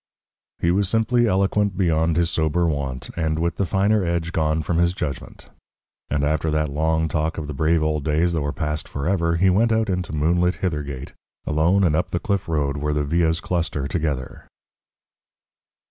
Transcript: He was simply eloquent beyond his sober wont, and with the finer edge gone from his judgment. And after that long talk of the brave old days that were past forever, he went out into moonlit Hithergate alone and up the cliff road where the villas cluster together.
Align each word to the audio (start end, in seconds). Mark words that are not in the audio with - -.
He 0.57 0.71
was 0.71 0.89
simply 0.89 1.27
eloquent 1.27 1.77
beyond 1.77 2.15
his 2.17 2.31
sober 2.31 2.65
wont, 2.65 3.11
and 3.15 3.37
with 3.37 3.57
the 3.57 3.67
finer 3.67 4.03
edge 4.03 4.31
gone 4.31 4.63
from 4.63 4.79
his 4.79 4.93
judgment. 4.93 5.51
And 6.09 6.23
after 6.23 6.49
that 6.49 6.69
long 6.73 7.07
talk 7.07 7.37
of 7.37 7.45
the 7.45 7.53
brave 7.53 7.83
old 7.83 8.03
days 8.03 8.33
that 8.33 8.41
were 8.41 8.51
past 8.51 8.87
forever, 8.87 9.35
he 9.35 9.51
went 9.51 9.71
out 9.71 9.91
into 9.91 10.11
moonlit 10.15 10.55
Hithergate 10.61 11.11
alone 11.45 11.83
and 11.83 11.95
up 11.95 12.09
the 12.09 12.19
cliff 12.19 12.49
road 12.49 12.77
where 12.77 12.95
the 12.95 13.03
villas 13.03 13.39
cluster 13.39 13.87
together. 13.87 14.47